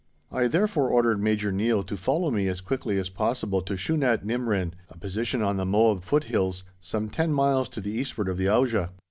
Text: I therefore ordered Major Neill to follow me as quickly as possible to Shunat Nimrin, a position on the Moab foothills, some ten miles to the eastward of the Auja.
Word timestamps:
I 0.31 0.47
therefore 0.47 0.89
ordered 0.89 1.21
Major 1.21 1.51
Neill 1.51 1.83
to 1.83 1.95
follow 1.95 2.31
me 2.31 2.47
as 2.47 2.59
quickly 2.59 2.97
as 2.97 3.07
possible 3.11 3.61
to 3.61 3.77
Shunat 3.77 4.25
Nimrin, 4.25 4.73
a 4.89 4.97
position 4.97 5.43
on 5.43 5.57
the 5.57 5.63
Moab 5.67 6.01
foothills, 6.01 6.63
some 6.79 7.07
ten 7.07 7.31
miles 7.31 7.69
to 7.69 7.81
the 7.81 7.91
eastward 7.91 8.27
of 8.27 8.37
the 8.37 8.45
Auja. 8.47 8.89